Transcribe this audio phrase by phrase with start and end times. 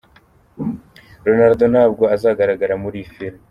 [1.27, 3.37] Ronaldo ntabwo azagaragara muri iyi film.